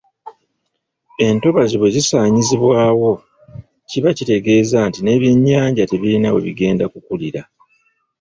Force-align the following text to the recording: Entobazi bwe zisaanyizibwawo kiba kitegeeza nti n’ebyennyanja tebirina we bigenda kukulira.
Entobazi 1.27 1.75
bwe 1.77 1.93
zisaanyizibwawo 1.95 3.11
kiba 3.89 4.09
kitegeeza 4.17 4.79
nti 4.89 4.99
n’ebyennyanja 5.01 5.83
tebirina 5.91 6.27
we 6.33 6.39
bigenda 6.47 6.85
kukulira. 6.93 7.41